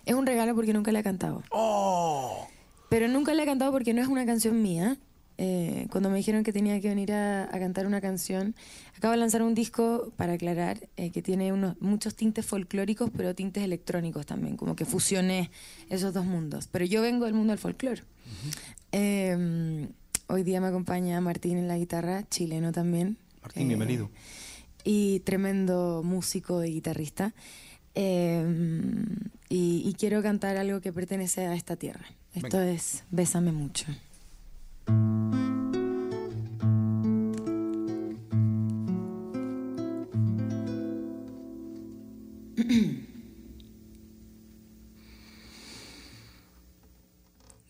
Es 0.06 0.16
un 0.16 0.26
regalo 0.26 0.56
porque 0.56 0.74
nunca 0.74 0.92
le 0.92 1.00
he 1.00 1.04
cantado. 1.04 1.44
Oh. 1.52 2.48
Pero 2.90 3.08
nunca 3.08 3.34
le 3.34 3.44
he 3.44 3.46
cantado 3.46 3.72
porque 3.72 3.94
no 3.94 4.02
es 4.02 4.08
una 4.08 4.26
canción 4.26 4.62
mía. 4.62 4.98
Eh, 5.42 5.88
cuando 5.90 6.10
me 6.10 6.18
dijeron 6.18 6.44
que 6.44 6.52
tenía 6.52 6.82
que 6.82 6.90
venir 6.90 7.14
a, 7.14 7.44
a 7.46 7.60
cantar 7.60 7.88
una 7.88 8.02
canción, 8.02 8.56
acabo 8.98 9.14
de 9.14 9.18
lanzar 9.20 9.42
un 9.42 9.56
disco, 9.56 10.12
para 10.18 10.34
aclarar, 10.34 10.90
eh, 10.98 11.12
que 11.12 11.22
tiene 11.22 11.54
unos, 11.54 11.80
muchos 11.82 12.14
tintes 12.16 12.46
folclóricos, 12.46 13.10
pero 13.16 13.34
tintes 13.34 13.64
electrónicos 13.64 14.26
también, 14.26 14.58
como 14.58 14.76
que 14.76 14.84
fusioné 14.84 15.50
esos 15.90 16.14
dos 16.14 16.26
mundos. 16.26 16.68
Pero 16.70 16.84
yo 16.84 17.02
vengo 17.02 17.24
del 17.24 17.36
mundo 17.36 17.52
del 17.52 17.60
folclore. 17.60 18.02
Eh, 18.92 19.88
hoy 20.28 20.44
día 20.44 20.60
me 20.62 20.68
acompaña 20.68 21.22
Martín 21.22 21.58
en 21.58 21.68
la 21.68 21.78
guitarra, 21.78 22.28
chileno 22.30 22.72
también. 22.72 23.18
Martín, 23.42 23.64
Eh, 23.64 23.68
bienvenido. 23.68 24.10
y 24.84 25.20
tremendo 25.22 26.02
músico 26.04 26.64
y 26.64 26.74
guitarrista. 26.74 27.34
Eh, 28.02 28.46
y, 29.50 29.82
y 29.86 29.94
quiero 30.00 30.24
cantar 30.24 30.56
algo 30.56 30.80
que 30.80 30.94
pertenece 30.94 31.46
a 31.46 31.54
esta 31.54 31.76
tierra. 31.76 32.06
Esto 32.34 32.60
Venga. 32.60 32.72
es 32.72 33.04
Bésame 33.12 33.52
mucho. 33.52 33.88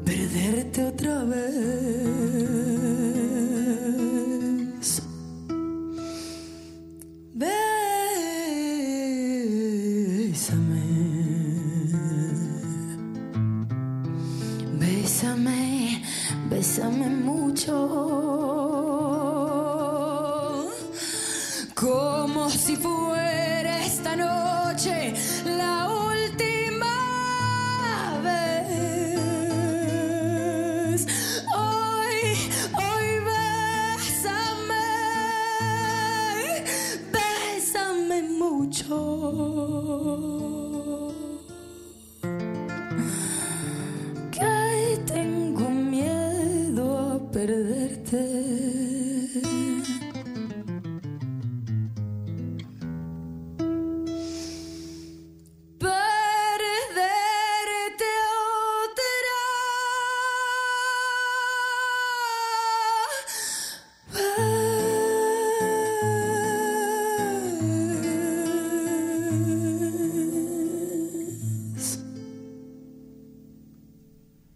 perderte 0.04 0.86
otra 0.86 1.24
vez. 1.25 3.15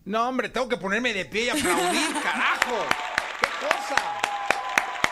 No, 0.09 0.27
hombre, 0.27 0.49
tengo 0.49 0.67
que 0.67 0.77
ponerme 0.77 1.13
de 1.13 1.23
pie 1.25 1.43
y 1.43 1.49
aplaudir, 1.49 2.13
carajo. 2.23 2.83
¡Qué 3.39 3.47
cosa! 3.67 3.95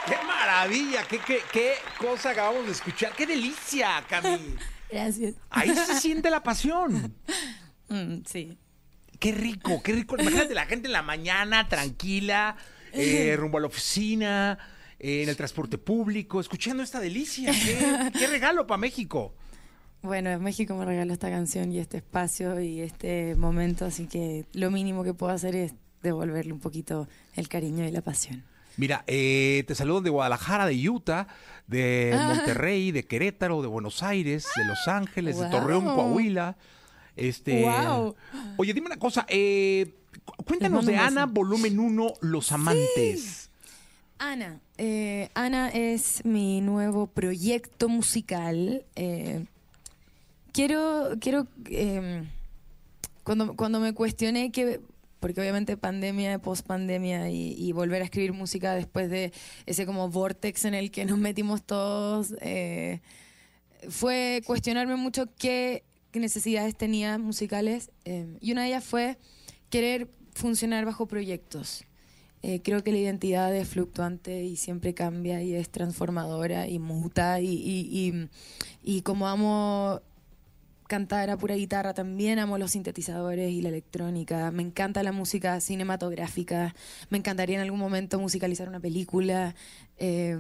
¡Qué 0.08 0.26
maravilla! 0.26 1.04
¿Qué, 1.04 1.20
qué, 1.20 1.42
qué 1.54 1.74
cosa 2.00 2.32
acabamos 2.32 2.66
de 2.66 2.72
escuchar! 2.72 3.14
¡Qué 3.16 3.28
delicia, 3.28 4.04
Cami! 4.10 4.56
Gracias. 4.92 5.36
Ahí 5.52 5.70
se 5.70 6.00
siente 6.00 6.30
la 6.32 6.42
pasión. 6.42 7.16
Mm, 7.90 8.26
sí. 8.26 8.58
Qué 9.18 9.32
rico, 9.32 9.82
qué 9.82 9.94
rico. 9.94 10.18
Imagínate 10.20 10.54
la 10.54 10.66
gente 10.66 10.88
en 10.88 10.92
la 10.92 11.04
mañana, 11.04 11.70
tranquila, 11.70 12.58
eh, 12.92 13.34
rumbo 13.38 13.60
a 13.60 13.62
la 13.62 13.68
oficina, 13.68 14.60
eh, 15.00 15.24
en 15.24 15.30
el 15.30 15.38
transporte 15.38 15.78
público, 15.78 16.42
escuchando 16.42 16.84
esta 16.84 17.00
delicia. 17.00 17.50
Qué, 17.54 18.12
qué 18.12 18.28
regalo 18.28 18.68
para 18.68 18.78
México. 18.78 19.37
Bueno, 20.08 20.40
México 20.40 20.74
me 20.76 20.86
regaló 20.86 21.14
esta 21.14 21.30
canción 21.30 21.72
y 21.72 21.80
este 21.80 21.98
espacio 21.98 22.60
y 22.62 22.82
este 22.82 23.36
momento, 23.36 23.86
así 23.86 24.08
que 24.08 24.46
lo 24.54 24.72
mínimo 24.72 25.04
que 25.04 25.14
puedo 25.14 25.32
hacer 25.34 25.56
es 25.56 25.74
devolverle 26.02 26.54
un 26.54 26.60
poquito 26.60 27.08
el 27.36 27.48
cariño 27.50 27.86
y 27.86 27.92
la 27.92 28.02
pasión. 28.02 28.44
Mira, 28.78 29.04
eh, 29.08 29.64
te 29.68 29.76
saludo 29.76 30.02
de 30.02 30.10
Guadalajara, 30.10 30.66
de 30.66 30.90
Utah, 30.90 31.28
de 31.68 32.16
Monterrey, 32.28 32.92
de 32.92 33.04
Querétaro, 33.06 33.62
de 33.62 33.68
Buenos 33.68 34.02
Aires, 34.04 34.48
de 34.56 34.66
Los 34.66 34.88
Ángeles, 34.88 35.38
de. 35.40 35.50
Torreón, 35.50 35.84
Coahuila. 35.86 36.56
Este, 37.16 37.64
Wow. 37.64 38.16
Oye, 38.58 38.74
dime 38.74 38.86
una 38.88 38.98
cosa, 39.00 39.26
eh, 39.30 39.94
cu- 40.24 40.44
cuéntanos 40.46 40.86
de 40.86 40.96
Ana, 40.96 41.26
volumen 41.26 41.80
1, 41.80 42.14
Los 42.22 42.52
Amantes. 42.52 43.50
Ana. 44.20 44.60
eh, 44.78 45.30
Ana 45.34 45.70
es 45.70 46.24
mi 46.24 46.62
nuevo 46.62 47.08
proyecto 47.08 47.90
musical. 47.90 48.86
eh, 48.96 49.46
quiero, 50.58 51.12
quiero, 51.20 51.48
eh, 51.70 52.24
cuando, 53.24 53.56
cuando 53.56 53.80
me 53.80 53.94
cuestioné 53.94 54.52
que, 54.52 54.82
porque 55.20 55.40
obviamente 55.40 55.78
pandemia, 55.78 56.40
post 56.40 56.66
pandemia 56.66 57.30
y, 57.30 57.54
y 57.54 57.74
volver 57.74 58.02
a 58.02 58.06
escribir 58.06 58.34
música 58.34 58.74
después 58.74 59.08
de 59.12 59.32
ese 59.68 59.86
como 59.86 60.10
vortex 60.10 60.66
en 60.66 60.74
el 60.74 60.90
que 60.90 61.06
nos 61.06 61.20
metimos 61.20 61.62
todos, 61.62 62.34
eh, 62.42 63.02
fue 63.88 64.42
cuestionarme 64.48 64.96
mucho 64.96 65.28
qué, 65.38 65.84
qué 66.12 66.20
necesidades 66.20 66.76
tenía 66.76 67.20
musicales 67.20 67.92
eh, 68.06 68.26
y 68.42 68.52
una 68.52 68.64
de 68.64 68.70
ellas 68.70 68.84
fue 68.84 69.20
querer 69.70 70.10
funcionar 70.34 70.86
bajo 70.86 71.06
proyectos. 71.06 71.84
Eh, 72.42 72.62
creo 72.64 72.84
que 72.84 72.92
la 72.92 72.98
identidad 72.98 73.56
es 73.56 73.68
fluctuante 73.68 74.44
y 74.44 74.56
siempre 74.56 74.96
cambia 74.96 75.44
y 75.44 75.54
es 75.54 75.70
transformadora 75.70 76.68
y 76.68 76.80
muta 76.80 77.42
y, 77.42 77.48
y, 77.48 78.30
y, 78.84 79.02
como 79.02 79.28
amo 79.28 80.02
cantar 80.88 81.30
a 81.30 81.38
pura 81.38 81.56
guitarra, 81.56 81.94
también 81.94 82.40
amo 82.40 82.58
los 82.58 82.72
sintetizadores 82.72 83.52
y 83.52 83.62
la 83.62 83.70
electrónica. 83.70 84.52
Me 84.52 84.64
encanta 84.64 85.04
la 85.04 85.12
música 85.12 85.60
cinematográfica. 85.60 86.76
Me 87.10 87.18
encantaría 87.18 87.56
en 87.58 87.62
algún 87.62 87.80
momento 87.80 88.20
musicalizar 88.20 88.68
una 88.70 88.80
película. 88.80 89.56
Eh, 89.98 90.38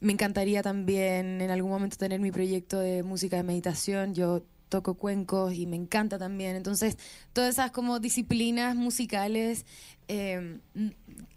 me 0.00 0.12
encantaría 0.12 0.62
también 0.62 1.40
en 1.40 1.50
algún 1.50 1.70
momento 1.70 1.96
tener 1.96 2.20
mi 2.20 2.30
proyecto 2.30 2.78
de 2.78 3.02
música 3.02 3.36
de 3.36 3.42
meditación. 3.42 4.14
Yo 4.14 4.44
toco 4.68 4.94
cuencos 4.94 5.54
y 5.54 5.66
me 5.66 5.76
encanta 5.76 6.18
también. 6.18 6.54
Entonces, 6.54 6.96
todas 7.32 7.54
esas 7.54 7.70
como 7.70 7.98
disciplinas 8.00 8.76
musicales 8.76 9.64
n- 10.08 10.60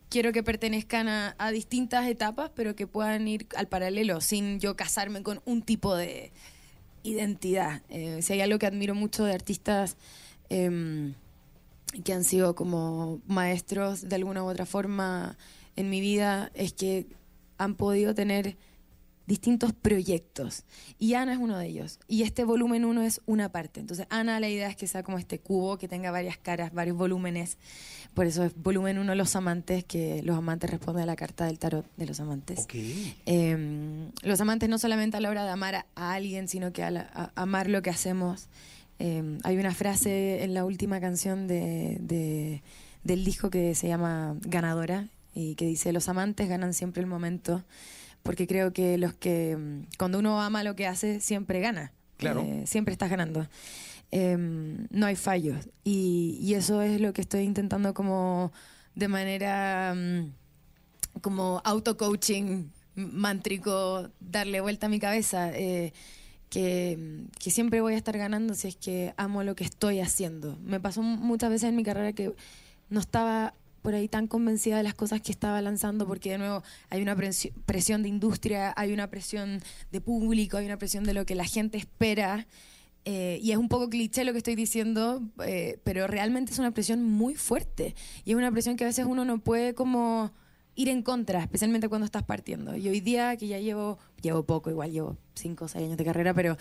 quiero 0.09 0.31
que 0.33 0.43
pertenezcan 0.43 1.07
a 1.07 1.51
distintas 1.51 2.05
etapas, 2.07 2.51
pero 2.53 2.75
que 2.75 2.87
puedan 2.87 3.27
ir 3.27 3.47
al 3.55 3.67
paralelo, 3.67 4.19
sin 4.21 4.59
yo 4.59 4.75
casarme 4.75 5.23
con 5.23 5.41
un 5.45 5.61
tipo 5.61 5.95
de 5.95 6.31
identidad. 7.03 7.81
Eh, 7.89 8.21
si 8.21 8.33
hay 8.33 8.41
algo 8.41 8.59
que 8.59 8.65
admiro 8.65 8.95
mucho 8.95 9.23
de 9.23 9.33
artistas 9.33 9.97
em, 10.49 11.13
que 12.03 12.13
han 12.13 12.23
sido 12.23 12.55
como 12.55 13.21
maestros 13.27 14.07
de 14.07 14.15
alguna 14.15 14.43
u 14.43 14.47
otra 14.47 14.65
forma 14.65 15.37
en 15.75 15.89
mi 15.89 16.01
vida, 16.01 16.51
es 16.53 16.73
que 16.73 17.07
han 17.57 17.75
podido 17.75 18.13
tener 18.15 18.57
distintos 19.27 19.71
proyectos. 19.73 20.63
Y 20.99 21.13
Ana 21.13 21.33
es 21.33 21.39
uno 21.39 21.57
de 21.57 21.67
ellos. 21.67 21.99
Y 22.07 22.23
este 22.23 22.43
volumen 22.43 22.83
uno 22.85 23.01
es 23.03 23.21
una 23.25 23.49
parte. 23.51 23.79
Entonces, 23.79 24.07
Ana, 24.09 24.39
la 24.39 24.49
idea 24.49 24.67
es 24.67 24.75
que 24.75 24.87
sea 24.87 25.03
como 25.03 25.17
este 25.17 25.39
cubo, 25.39 25.77
que 25.77 25.87
tenga 25.87 26.11
varias 26.11 26.37
caras, 26.37 26.73
varios 26.73 26.97
volúmenes. 26.97 27.57
Por 28.13 28.25
eso 28.25 28.43
es 28.43 28.53
volumen 28.55 28.97
uno, 28.97 29.15
los 29.15 29.35
amantes, 29.35 29.85
que 29.85 30.21
los 30.23 30.37
amantes 30.37 30.69
responden 30.69 31.03
a 31.03 31.05
la 31.05 31.15
carta 31.15 31.45
del 31.45 31.59
tarot 31.59 31.85
de 31.95 32.05
los 32.05 32.19
amantes. 32.19 32.65
Eh, 33.25 34.09
los 34.23 34.41
amantes 34.41 34.67
no 34.69 34.77
solamente 34.77 35.17
a 35.17 35.21
la 35.21 35.29
hora 35.29 35.45
de 35.45 35.51
amar 35.51 35.75
a, 35.75 35.85
a 35.95 36.13
alguien, 36.13 36.47
sino 36.47 36.73
que 36.73 36.83
a, 36.83 36.91
la- 36.91 37.09
a- 37.13 37.31
amar 37.35 37.69
lo 37.69 37.81
que 37.81 37.89
hacemos. 37.89 38.47
Eh, 38.99 39.37
hay 39.43 39.57
una 39.57 39.73
frase 39.73 40.43
en 40.43 40.53
la 40.53 40.65
última 40.65 40.99
canción 40.99 41.47
de, 41.47 41.97
de- 42.01 42.61
del 43.03 43.23
disco 43.23 43.49
que 43.49 43.73
se 43.75 43.87
llama 43.87 44.35
Ganadora 44.41 45.07
y 45.33 45.55
que 45.55 45.65
dice, 45.65 45.93
los 45.93 46.09
amantes 46.09 46.49
ganan 46.49 46.73
siempre 46.73 47.01
el 47.01 47.07
momento, 47.07 47.63
porque 48.23 48.47
creo 48.47 48.73
que 48.73 48.97
los 48.97 49.13
que, 49.13 49.57
mm, 49.57 49.97
cuando 49.97 50.19
uno 50.19 50.41
ama 50.41 50.63
lo 50.63 50.75
que 50.75 50.87
hace, 50.87 51.19
siempre 51.19 51.59
gana. 51.59 51.91
Claro. 52.17 52.41
Eh, 52.41 52.63
siempre 52.65 52.91
estás 52.91 53.09
ganando. 53.09 53.47
Eh, 54.11 54.37
no 54.37 55.05
hay 55.05 55.15
fallos. 55.15 55.69
Y, 55.83 56.37
y 56.41 56.53
eso 56.53 56.81
es 56.81 57.01
lo 57.01 57.13
que 57.13 57.21
estoy 57.21 57.43
intentando 57.43 57.93
como 57.93 58.51
de 58.95 59.07
manera... 59.07 59.93
mm, 59.95 60.31
como 61.19 61.61
auto-coaching 61.65 62.69
mántrico, 62.95 64.09
darle 64.21 64.61
vuelta 64.61 64.85
a 64.87 64.89
mi 64.89 64.97
cabeza, 64.99 65.51
eh, 65.53 65.91
que, 66.49 67.25
que 67.37 67.51
siempre 67.51 67.81
voy 67.81 67.95
a 67.95 67.97
estar 67.97 68.17
ganando 68.17 68.53
si 68.53 68.69
es 68.69 68.77
que 68.77 69.13
amo 69.17 69.43
lo 69.43 69.53
que 69.53 69.65
estoy 69.65 69.99
haciendo. 69.99 70.57
Me 70.63 70.79
pasó 70.79 71.01
muchas 71.01 71.49
veces 71.49 71.69
en 71.69 71.75
mi 71.75 71.83
carrera 71.83 72.13
que 72.13 72.33
no 72.89 72.99
estaba 73.01 73.53
por 73.81 73.95
ahí 73.95 74.07
tan 74.07 74.27
convencida 74.27 74.77
de 74.77 74.83
las 74.83 74.93
cosas 74.93 75.21
que 75.21 75.31
estaba 75.31 75.61
lanzando, 75.61 76.07
porque 76.07 76.31
de 76.31 76.37
nuevo 76.37 76.63
hay 76.89 77.01
una 77.01 77.15
presi- 77.15 77.51
presión 77.65 78.03
de 78.03 78.09
industria, 78.09 78.73
hay 78.75 78.93
una 78.93 79.09
presión 79.09 79.61
de 79.91 80.01
público, 80.01 80.57
hay 80.57 80.65
una 80.65 80.77
presión 80.77 81.03
de 81.03 81.13
lo 81.13 81.25
que 81.25 81.35
la 81.35 81.45
gente 81.45 81.77
espera. 81.77 82.47
Eh, 83.03 83.39
y 83.41 83.51
es 83.51 83.57
un 83.57 83.67
poco 83.67 83.89
cliché 83.89 84.23
lo 84.23 84.31
que 84.31 84.37
estoy 84.37 84.53
diciendo, 84.55 85.23
eh, 85.43 85.79
pero 85.83 86.05
realmente 86.05 86.51
es 86.51 86.59
una 86.59 86.71
presión 86.71 87.03
muy 87.03 87.33
fuerte. 87.35 87.95
Y 88.25 88.31
es 88.31 88.37
una 88.37 88.51
presión 88.51 88.75
que 88.75 88.83
a 88.83 88.87
veces 88.87 89.05
uno 89.07 89.25
no 89.25 89.39
puede 89.39 89.73
como 89.73 90.31
ir 90.75 90.87
en 90.87 91.01
contra, 91.01 91.41
especialmente 91.41 91.89
cuando 91.89 92.05
estás 92.05 92.23
partiendo. 92.23 92.77
Y 92.77 92.87
hoy 92.87 93.01
día, 93.01 93.35
que 93.37 93.47
ya 93.47 93.59
llevo, 93.59 93.97
llevo 94.21 94.43
poco, 94.43 94.69
igual 94.69 94.91
llevo 94.91 95.17
cinco 95.33 95.65
o 95.65 95.67
seis 95.67 95.85
años 95.85 95.97
de 95.97 96.05
carrera, 96.05 96.33
pero 96.33 96.57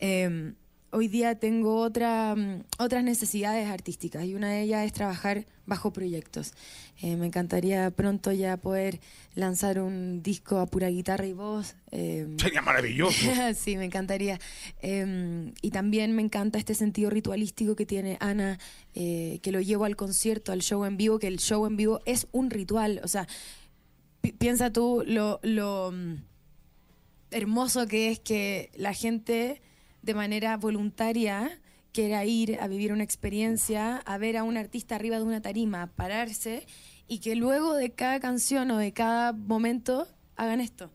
eh, 0.00 0.54
hoy 0.94 1.08
día 1.08 1.34
tengo 1.38 1.76
otra, 1.80 2.34
mm, 2.36 2.62
otras 2.78 3.02
necesidades 3.04 3.68
artísticas 3.68 4.24
y 4.24 4.34
una 4.34 4.50
de 4.50 4.62
ellas 4.62 4.86
es 4.86 4.92
trabajar 4.92 5.44
bajo 5.66 5.92
proyectos. 5.92 6.52
Eh, 7.02 7.16
me 7.16 7.26
encantaría 7.26 7.90
pronto 7.90 8.30
ya 8.32 8.56
poder 8.56 9.00
lanzar 9.34 9.80
un 9.80 10.22
disco 10.22 10.58
a 10.58 10.66
pura 10.66 10.88
guitarra 10.88 11.26
y 11.26 11.32
voz. 11.32 11.74
eh, 11.90 12.26
Sería 12.38 12.62
maravilloso. 12.62 13.26
sí, 13.54 13.76
me 13.76 13.84
encantaría. 13.86 14.38
Eh, 14.82 15.52
y 15.60 15.70
también 15.70 16.14
me 16.14 16.22
encanta 16.22 16.58
este 16.58 16.74
sentido 16.74 17.10
ritualístico 17.10 17.74
que 17.76 17.86
tiene 17.86 18.16
Ana, 18.20 18.58
eh, 18.94 19.40
que 19.42 19.52
lo 19.52 19.60
llevo 19.60 19.84
al 19.86 19.96
concierto, 19.96 20.52
al 20.52 20.62
show 20.62 20.84
en 20.84 20.96
vivo, 20.96 21.18
que 21.18 21.26
el 21.26 21.38
show 21.40 21.66
en 21.66 21.76
vivo 21.76 22.00
es 22.06 22.28
un 22.32 22.50
ritual. 22.50 23.00
O 23.02 23.08
sea, 23.08 23.26
pi- 24.20 24.32
piensa 24.32 24.72
tú 24.72 25.02
lo, 25.06 25.40
lo 25.42 25.90
mm, 25.92 26.14
hermoso 27.30 27.86
que 27.86 28.10
es 28.10 28.20
que 28.20 28.70
la 28.76 28.92
gente 28.92 29.60
de 30.04 30.14
manera 30.14 30.56
voluntaria 30.56 31.60
quiera 31.92 32.24
ir 32.24 32.58
a 32.60 32.68
vivir 32.68 32.92
una 32.92 33.04
experiencia, 33.04 33.98
a 33.98 34.18
ver 34.18 34.36
a 34.36 34.42
un 34.42 34.56
artista 34.56 34.96
arriba 34.96 35.16
de 35.16 35.22
una 35.22 35.40
tarima, 35.40 35.86
pararse 35.94 36.66
y 37.06 37.18
que 37.20 37.36
luego 37.36 37.74
de 37.74 37.90
cada 37.90 38.18
canción 38.20 38.70
o 38.70 38.78
de 38.78 38.92
cada 38.92 39.32
momento 39.32 40.08
hagan 40.36 40.60
esto 40.60 40.90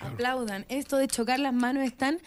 aplaudan. 0.00 0.64
Esto 0.68 0.96
de 0.96 1.08
chocar 1.08 1.38
las 1.38 1.54
manos 1.54 1.84
es 1.84 1.96
tan 1.96 2.20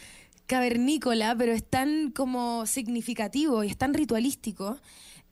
cavernícola, 0.46 1.36
pero 1.38 1.52
es 1.52 1.64
tan 1.64 2.12
como 2.12 2.66
significativo 2.66 3.64
y 3.64 3.68
es 3.68 3.78
tan 3.78 3.94
ritualístico 3.94 4.80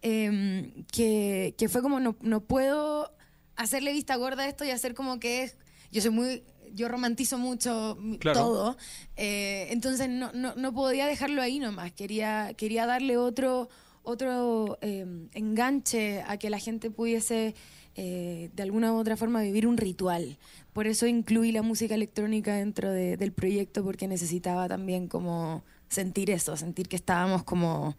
eh, 0.01 0.71
que, 0.91 1.55
que 1.57 1.69
fue 1.69 1.81
como 1.81 2.00
no, 2.00 2.15
no 2.21 2.41
puedo 2.41 3.12
hacerle 3.55 3.93
vista 3.93 4.15
gorda 4.15 4.43
a 4.43 4.47
esto 4.47 4.63
y 4.63 4.71
hacer 4.71 4.93
como 4.93 5.19
que 5.19 5.43
es. 5.43 5.57
Yo 5.91 6.01
soy 6.01 6.12
muy. 6.12 6.43
Yo 6.74 6.88
romantizo 6.88 7.38
mucho 7.38 7.97
Claro. 8.19 8.39
todo. 8.39 8.77
eh, 9.15 9.67
entonces 9.71 10.09
no, 10.09 10.31
no, 10.33 10.55
no 10.55 10.74
podía 10.74 11.05
dejarlo 11.07 11.41
ahí 11.41 11.59
nomás. 11.59 11.91
Quería, 11.93 12.53
quería 12.55 12.86
darle 12.86 13.17
otro, 13.17 13.69
otro 14.03 14.77
eh, 14.81 15.05
enganche 15.33 16.21
a 16.27 16.38
que 16.38 16.50
la 16.50 16.59
gente 16.59 16.89
pudiese 16.91 17.55
eh, 17.95 18.50
de 18.53 18.63
alguna 18.63 18.93
u 18.93 18.97
otra 18.97 19.17
forma 19.17 19.41
vivir 19.41 19.65
un 19.65 19.75
ritual. 19.77 20.38
Por 20.74 20.86
eso 20.86 21.07
incluí 21.07 21.51
la 21.51 21.63
música 21.63 21.95
electrónica 21.95 22.53
dentro 22.55 22.91
de- 22.91 23.17
del 23.17 23.31
proyecto 23.31 23.83
porque 23.83 24.07
necesitaba 24.07 24.67
también 24.67 25.07
como 25.07 25.63
sentir 25.89 26.29
eso, 26.29 26.55
sentir 26.57 26.88
que 26.89 26.95
estábamos 26.95 27.43
como 27.43 27.97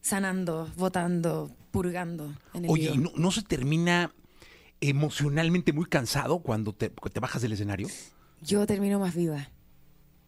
sanando, 0.00 0.70
votando, 0.76 1.50
purgando 1.70 2.34
en 2.54 2.64
el 2.66 2.70
Oye, 2.70 2.82
video. 2.90 2.94
¿y 2.94 2.98
no, 2.98 3.10
no 3.16 3.30
se 3.30 3.42
termina 3.42 4.12
emocionalmente 4.80 5.72
muy 5.72 5.86
cansado 5.86 6.40
cuando 6.40 6.72
te, 6.74 6.90
te 6.90 7.20
bajas 7.20 7.42
del 7.42 7.52
escenario? 7.52 7.88
Yo 8.42 8.66
termino 8.66 8.98
más 8.98 9.14
viva. 9.14 9.50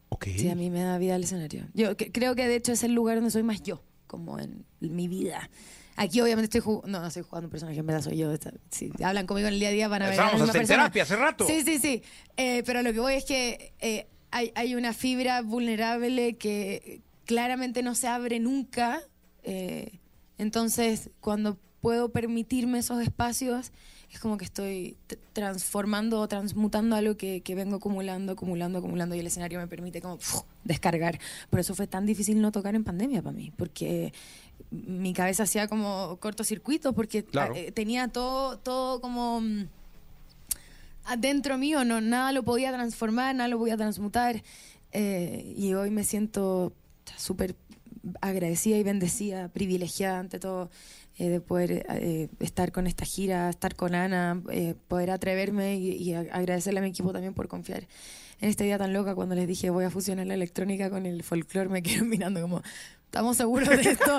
Ok. 0.08 0.26
Sí, 0.36 0.48
a 0.48 0.54
mí 0.54 0.70
me 0.70 0.82
da 0.82 0.98
vida 0.98 1.16
el 1.16 1.24
escenario. 1.24 1.66
Yo 1.74 1.96
que- 1.96 2.10
creo 2.12 2.34
que 2.34 2.46
de 2.46 2.56
hecho 2.56 2.72
es 2.72 2.82
el 2.84 2.92
lugar 2.92 3.16
donde 3.16 3.30
soy 3.30 3.42
más 3.42 3.62
yo, 3.62 3.82
como 4.06 4.38
en 4.38 4.64
mi 4.80 5.08
vida. 5.08 5.50
Aquí 5.96 6.20
obviamente 6.20 6.44
estoy 6.44 6.60
jugando, 6.60 6.88
no, 6.88 7.00
no 7.00 7.06
estoy 7.08 7.22
jugando 7.22 7.46
un 7.46 7.50
personaje, 7.50 7.78
en 7.80 7.86
verdad 7.86 8.02
soy 8.02 8.16
yo. 8.18 8.32
Está- 8.32 8.52
Si 8.70 8.90
hablan 9.02 9.26
conmigo 9.26 9.48
en 9.48 9.54
el 9.54 9.60
día 9.60 9.70
a 9.70 9.72
día 9.72 9.88
van 9.88 10.02
a 10.02 10.04
ver 10.06 10.14
Estábamos 10.14 10.42
hasta 10.42 10.58
en 10.60 10.66
terapia 10.66 11.02
hace 11.02 11.16
rato. 11.16 11.46
Sí, 11.46 11.62
sí, 11.64 11.78
sí. 11.78 12.02
Eh, 12.36 12.62
pero 12.64 12.82
lo 12.82 12.92
que 12.92 13.00
voy 13.00 13.14
es 13.14 13.24
que 13.24 13.72
eh, 13.80 14.06
hay, 14.30 14.52
hay 14.54 14.74
una 14.74 14.92
fibra 14.92 15.42
vulnerable 15.42 16.34
que 16.36 17.00
claramente 17.24 17.82
no 17.82 17.94
se 17.94 18.06
abre 18.08 18.38
nunca. 18.40 19.00
eh, 19.42 19.98
entonces, 20.38 21.10
cuando 21.20 21.58
puedo 21.80 22.10
permitirme 22.12 22.78
esos 22.78 23.00
espacios, 23.02 23.72
es 24.10 24.18
como 24.20 24.36
que 24.38 24.44
estoy 24.44 24.96
transformando 25.32 26.20
o 26.20 26.28
transmutando 26.28 26.96
algo 26.96 27.16
que, 27.16 27.40
que 27.42 27.54
vengo 27.54 27.76
acumulando, 27.76 28.32
acumulando, 28.32 28.78
acumulando 28.78 29.14
y 29.14 29.18
el 29.18 29.26
escenario 29.26 29.58
me 29.58 29.66
permite 29.66 30.00
como 30.00 30.18
descargar. 30.64 31.18
Por 31.50 31.60
eso 31.60 31.74
fue 31.74 31.86
tan 31.86 32.06
difícil 32.06 32.40
no 32.40 32.52
tocar 32.52 32.74
en 32.74 32.84
pandemia 32.84 33.20
para 33.22 33.36
mí, 33.36 33.52
porque 33.56 34.12
mi 34.70 35.12
cabeza 35.12 35.42
hacía 35.42 35.68
como 35.68 36.16
cortocircuito, 36.20 36.92
porque 36.94 37.24
Claro. 37.24 37.54
eh, 37.54 37.72
tenía 37.72 38.08
todo, 38.08 38.58
todo 38.58 39.00
como 39.00 39.40
mm, 39.40 39.66
adentro 41.04 41.58
mío, 41.58 41.84
no, 41.84 42.00
nada 42.00 42.32
lo 42.32 42.42
podía 42.42 42.72
transformar, 42.72 43.34
nada 43.34 43.48
lo 43.48 43.58
podía 43.58 43.76
transmutar. 43.76 44.42
eh, 44.92 45.52
y 45.56 45.74
hoy 45.74 45.90
me 45.90 46.04
siento 46.04 46.72
súper 47.16 47.54
agradecida 48.20 48.76
y 48.76 48.82
bendecida, 48.82 49.48
privilegiada 49.48 50.18
ante 50.18 50.38
todo 50.38 50.70
eh, 51.18 51.28
de 51.28 51.40
poder 51.40 51.86
eh, 51.88 52.28
estar 52.40 52.72
con 52.72 52.86
esta 52.86 53.04
gira, 53.04 53.48
estar 53.48 53.74
con 53.74 53.94
Ana, 53.94 54.42
eh, 54.50 54.74
poder 54.88 55.10
atreverme 55.10 55.76
y, 55.76 56.12
agradecerle 56.12 56.80
a 56.80 56.82
mi 56.82 56.90
equipo 56.90 57.12
también 57.12 57.34
por 57.34 57.48
confiar 57.48 57.86
en 58.40 58.50
esta 58.50 58.64
idea 58.64 58.78
tan 58.78 58.92
loca 58.92 59.14
cuando 59.14 59.34
les 59.34 59.48
dije 59.48 59.70
voy 59.70 59.84
a 59.84 59.90
fusionar 59.90 60.26
la 60.26 60.34
electrónica 60.34 60.90
con 60.90 61.06
el 61.06 61.22
folclore, 61.22 61.68
me 61.68 61.82
quedaron 61.82 62.08
mirando 62.08 62.42
como, 62.42 62.62
¿estamos 63.04 63.36
seguros 63.36 63.68
de 63.68 63.90
esto? 63.90 64.18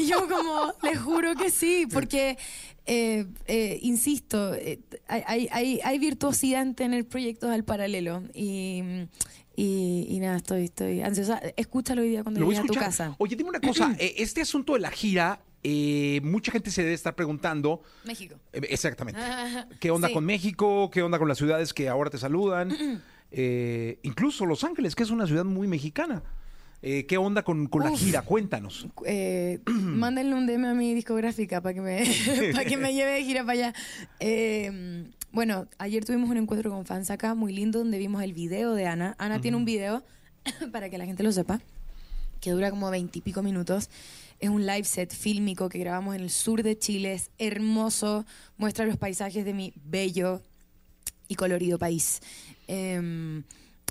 y 0.00 0.06
yo 0.06 0.26
como, 0.28 0.72
les 0.82 0.98
juro 0.98 1.34
que 1.34 1.50
sí, 1.50 1.86
porque, 1.92 2.38
eh, 2.86 3.26
eh, 3.46 3.78
insisto, 3.82 4.52
hay, 5.06 5.80
hay 5.84 5.98
virtuosidad 5.98 6.62
en 6.62 6.74
tener 6.74 7.06
proyectos 7.06 7.50
al 7.50 7.64
paralelo 7.64 8.22
y... 8.34 8.82
Y, 9.60 10.06
y 10.08 10.20
nada, 10.20 10.36
estoy, 10.36 10.64
estoy 10.66 11.00
ansiosa. 11.00 11.40
Escúchalo 11.56 12.02
hoy 12.02 12.10
día 12.10 12.22
cuando 12.22 12.38
Lo 12.38 12.46
voy 12.46 12.54
a 12.54 12.58
llegues 12.62 12.70
a 12.70 12.74
tu 12.74 12.78
casa. 12.78 13.16
Oye, 13.18 13.34
dime 13.34 13.50
una 13.50 13.58
cosa. 13.60 13.92
eh, 13.98 14.14
este 14.18 14.40
asunto 14.40 14.74
de 14.74 14.78
la 14.78 14.90
gira, 14.92 15.40
eh, 15.64 16.20
mucha 16.22 16.52
gente 16.52 16.70
se 16.70 16.82
debe 16.82 16.94
estar 16.94 17.16
preguntando. 17.16 17.82
México. 18.04 18.36
eh, 18.52 18.60
exactamente. 18.70 19.20
¿Qué 19.80 19.90
onda 19.90 20.06
Sí. 20.08 20.14
con 20.14 20.24
México? 20.24 20.90
¿Qué 20.92 21.02
onda 21.02 21.18
con 21.18 21.26
las 21.26 21.38
ciudades 21.38 21.74
que 21.74 21.88
ahora 21.88 22.08
te 22.08 22.18
saludan? 22.18 22.70
Eh, 23.30 23.98
incluso 24.04 24.46
Los 24.46 24.64
Ángeles, 24.64 24.94
que 24.94 25.02
es 25.02 25.10
una 25.10 25.26
ciudad 25.26 25.44
muy 25.44 25.68
mexicana. 25.68 26.22
Eh, 26.80 27.04
¿Qué 27.04 27.18
onda 27.18 27.42
con, 27.42 27.66
con 27.66 27.84
la 27.84 27.94
gira? 27.94 28.22
Cuéntanos. 28.22 28.86
eh, 29.04 29.58
mándenle 29.66 30.34
un 30.34 30.46
DM 30.46 30.64
a 30.64 30.72
mi 30.72 30.94
discográfica 30.94 31.60
para 31.60 31.74
que 31.74 31.82
me 31.82 32.06
para 32.54 32.64
que 32.64 32.78
me 32.78 32.94
lleve 32.94 33.10
de 33.12 33.24
gira 33.24 33.40
para 33.42 33.52
allá. 33.52 33.74
Eh, 34.18 35.10
bueno, 35.32 35.66
ayer 35.78 36.04
tuvimos 36.04 36.30
un 36.30 36.36
encuentro 36.38 36.70
con 36.70 36.86
fans 36.86 37.10
acá 37.10 37.34
muy 37.34 37.52
lindo 37.52 37.78
donde 37.80 37.98
vimos 37.98 38.22
el 38.22 38.32
video 38.32 38.74
de 38.74 38.86
Ana. 38.86 39.14
Ana 39.18 39.40
tiene 39.40 39.56
un 39.56 39.64
video 39.64 40.02
para 40.72 40.88
que 40.90 40.98
la 40.98 41.04
gente 41.06 41.22
lo 41.22 41.32
sepa 41.32 41.60
que 42.40 42.50
dura 42.52 42.70
como 42.70 42.88
veintipico 42.90 43.42
minutos. 43.42 43.90
Es 44.40 44.48
un 44.48 44.64
live 44.64 44.84
set 44.84 45.12
fílmico 45.12 45.68
que 45.68 45.78
grabamos 45.80 46.14
en 46.14 46.22
el 46.22 46.30
sur 46.30 46.62
de 46.62 46.78
Chile. 46.78 47.14
Es 47.14 47.30
hermoso. 47.38 48.24
Muestra 48.56 48.86
los 48.86 48.96
paisajes 48.96 49.44
de 49.44 49.52
mi 49.54 49.72
bello 49.84 50.40
y 51.26 51.34
colorido 51.34 51.78
país. 51.78 52.20
Eh, 52.68 53.42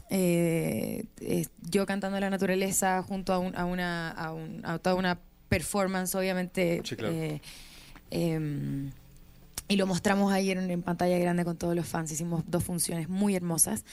eh, 0.09 1.03
eh, 1.19 1.45
yo 1.69 1.85
cantando 1.85 2.17
la 2.21 2.29
naturaleza 2.29 3.03
junto 3.03 3.33
a, 3.33 3.39
un- 3.39 3.55
a 3.57 3.65
una, 3.65 4.09
a, 4.11 4.31
un- 4.33 4.61
a 4.65 4.79
toda 4.79 4.95
una 4.95 5.19
performance, 5.49 6.15
obviamente. 6.15 6.81
Sí, 6.85 6.95
claro. 6.95 7.13
Y 9.69 9.75
lo 9.75 9.85
mostramos 9.85 10.31
ayer 10.31 10.57
en, 10.57 10.71
en 10.71 10.81
pantalla 10.81 11.17
grande 11.17 11.43
con 11.43 11.57
todos 11.57 11.75
los 11.75 11.85
fans. 11.85 12.09
Hicimos 12.11 12.43
dos 12.47 12.63
funciones 12.63 13.09
muy 13.09 13.35
hermosas. 13.35 13.83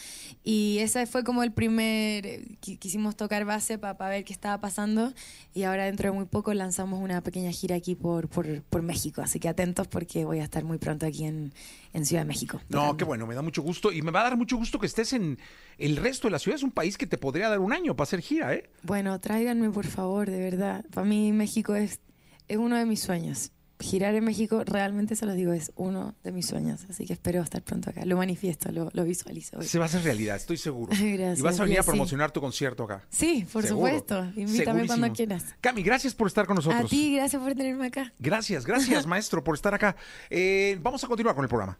Y 0.45 0.79
ese 0.79 1.05
fue 1.07 1.25
como 1.25 1.43
el 1.43 1.53
primer. 1.53 2.25
eh, 2.27 2.45
qui- 2.63 2.79
Quisimos 2.79 3.17
tocar 3.17 3.45
base 3.45 3.77
para 3.79 3.97
ver 4.09 4.25
qué 4.25 4.33
estaba 4.33 4.61
pasando. 4.61 5.13
Y 5.53 5.65
ahora, 5.65 5.87
dentro 5.87 6.11
de 6.11 6.17
muy 6.17 6.27
poco, 6.27 6.55
lanzamos 6.55 7.01
una 7.03 7.23
pequeña 7.23 7.51
gira 7.51 7.75
aquí 7.77 7.95
por, 7.97 8.29
por, 8.29 8.63
por 8.63 8.83
México. 8.83 9.21
Así 9.21 9.41
que 9.41 9.49
atentos 9.49 9.89
porque 9.89 10.25
voy 10.25 10.39
a 10.39 10.45
estar 10.45 10.63
muy 10.63 10.79
pronto 10.79 11.07
aquí 11.07 11.25
en, 11.25 11.53
en 11.93 12.07
Ciudad 12.07 12.23
de 12.23 12.29
México. 12.29 12.61
No, 12.69 12.79
tocando. 12.79 12.97
qué 12.99 13.05
bueno, 13.05 13.27
me 13.27 13.35
da 13.35 13.43
mucho 13.43 13.63
gusto. 13.63 13.91
Y 13.91 14.01
me 14.03 14.13
va 14.13 14.21
a 14.21 14.25
dar 14.25 14.37
mucho 14.37 14.57
gusto 14.57 14.79
que 14.79 14.87
estés 14.87 15.13
en 15.13 15.39
el 15.79 15.97
resto 15.97 16.29
de 16.29 16.33
la 16.33 16.39
ciudad. 16.39 16.57
Es 16.57 16.63
un 16.63 16.71
país 16.71 16.97
que 16.97 17.07
te 17.09 17.19
podría 17.19 17.49
dar 17.49 17.59
un 17.59 17.73
año 17.73 17.97
para 17.97 18.05
hacer 18.05 18.21
gira, 18.21 18.55
¿eh? 18.55 18.71
Bueno, 18.85 19.19
tráiganme 19.21 19.71
por 19.71 19.87
favor, 19.87 20.31
de 20.31 20.39
verdad. 20.39 20.85
Para 20.95 21.05
mí 21.05 21.33
México 21.33 21.75
es, 21.75 21.99
es 22.47 22.59
uno 22.59 22.77
de 22.77 22.87
mis 22.87 23.01
sueños. 23.01 23.51
Girar 23.85 24.15
en 24.15 24.25
México, 24.25 24.63
realmente 24.65 25.15
se 25.15 25.27
los 25.27 25.37
digo, 25.37 25.53
es 25.53 25.71
uno 25.77 26.15
de 26.25 26.33
mis 26.33 26.47
sueños. 26.47 26.87
Así 26.89 27.05
que 27.05 27.13
espero 27.13 27.43
estar 27.43 27.63
pronto 27.63 27.91
acá. 27.91 28.05
Lo 28.07 28.17
manifiesto, 28.17 28.73
lo, 28.73 28.89
lo 28.95 29.05
visualizo. 29.05 29.59
hoy. 29.59 29.67
Se 29.67 29.79
va 29.79 29.85
a 29.85 29.89
hacer 29.89 30.03
realidad, 30.03 30.37
estoy 30.37 30.57
seguro. 30.57 30.91
Gracias, 30.99 31.39
y 31.39 31.43
vas 31.43 31.61
a 31.61 31.65
venir 31.65 31.79
a 31.81 31.83
sí. 31.83 31.91
promocionar 31.91 32.31
tu 32.33 32.41
concierto 32.41 32.85
acá. 32.85 33.03
Sí, 33.11 33.47
por 33.53 33.63
Seguro. 33.63 33.87
supuesto. 33.89 34.25
Invítame 34.37 34.57
Segurísimo. 34.57 34.87
cuando 34.87 35.13
quieras. 35.13 35.45
Cami, 35.61 35.83
gracias 35.83 36.15
por 36.15 36.27
estar 36.29 36.47
con 36.47 36.57
nosotros. 36.57 36.85
A 36.85 36.89
ti, 36.89 37.15
gracias 37.15 37.43
por 37.43 37.55
tenerme 37.55 37.87
acá. 37.87 38.13
Gracias, 38.19 38.65
gracias, 38.65 39.07
maestro, 39.07 39.45
por 39.45 39.55
estar 39.55 39.75
acá. 39.75 39.97
Eh, 40.31 40.79
vamos 40.81 41.05
a 41.05 41.07
continuar 41.07 41.35
con 41.35 41.45
el 41.45 41.49
programa. 41.49 41.79